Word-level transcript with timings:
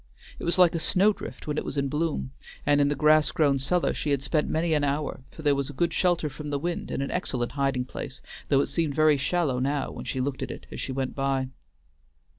It 0.39 0.45
was 0.45 0.57
like 0.57 0.73
a 0.73 0.79
snow 0.79 1.13
drift 1.13 1.45
when 1.45 1.59
it 1.59 1.63
was 1.63 1.77
in 1.77 1.87
bloom, 1.87 2.31
and 2.65 2.81
in 2.81 2.87
the 2.87 2.95
grass 2.95 3.29
grown 3.29 3.59
cellar 3.59 3.93
she 3.93 4.09
had 4.09 4.23
spent 4.23 4.49
many 4.49 4.73
an 4.73 4.83
hour, 4.83 5.21
for 5.29 5.43
there 5.43 5.53
was 5.53 5.69
a 5.69 5.73
good 5.73 5.93
shelter 5.93 6.27
from 6.27 6.49
the 6.49 6.57
wind 6.57 6.89
and 6.89 7.03
an 7.03 7.11
excellent 7.11 7.51
hiding 7.51 7.85
place, 7.85 8.19
though 8.49 8.61
it 8.61 8.65
seemed 8.67 8.95
very 8.95 9.17
shallow 9.19 9.59
now 9.59 9.91
when 9.91 10.05
she 10.05 10.19
looked 10.19 10.41
at 10.41 10.49
it 10.49 10.65
as 10.71 10.81
she 10.81 10.91
went 10.91 11.13
by. 11.13 11.49